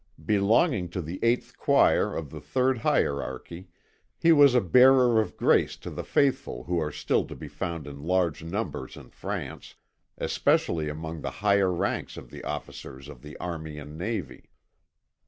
Belonging 0.25 0.89
to 0.89 0.99
the 1.03 1.19
eighth 1.21 1.55
choir 1.59 2.15
of 2.15 2.31
the 2.31 2.41
third 2.41 2.79
hierarchy 2.79 3.67
he 4.17 4.31
was 4.31 4.55
a 4.55 4.59
bearer 4.59 5.21
of 5.21 5.37
grace 5.37 5.77
to 5.77 5.91
the 5.91 6.03
faithful 6.03 6.63
who 6.63 6.79
are 6.81 6.91
still 6.91 7.27
to 7.27 7.35
be 7.35 7.47
found 7.47 7.85
in 7.85 8.01
large 8.01 8.43
numbers 8.43 8.97
in 8.97 9.11
France, 9.11 9.75
especially 10.17 10.89
among 10.89 11.21
the 11.21 11.29
higher 11.45 11.71
ranks 11.71 12.17
of 12.17 12.31
the 12.31 12.43
officers 12.43 13.07
of 13.07 13.21
the 13.21 13.37
army 13.37 13.77
and 13.77 13.95
navy. 13.95 14.49